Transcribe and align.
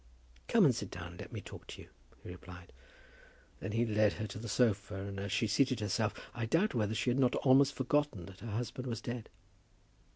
"Come 0.47 0.65
and 0.65 0.73
sit 0.73 0.89
down 0.89 1.09
and 1.11 1.19
let 1.19 1.31
me 1.31 1.41
talk 1.41 1.67
to 1.67 1.81
you," 1.83 1.87
he 2.23 2.29
replied. 2.31 2.73
Then 3.59 3.71
he 3.73 3.85
led 3.85 4.13
her 4.13 4.25
to 4.25 4.39
the 4.39 4.49
sofa, 4.49 4.95
and 4.95 5.19
as 5.19 5.31
she 5.31 5.45
seated 5.45 5.79
herself 5.79 6.15
I 6.33 6.47
doubt 6.47 6.73
whether 6.73 6.95
she 6.95 7.11
had 7.11 7.19
not 7.19 7.35
almost 7.35 7.75
forgotten 7.75 8.25
that 8.25 8.39
her 8.39 8.49
husband 8.49 8.87
was 8.87 8.99
dead. 9.01 9.29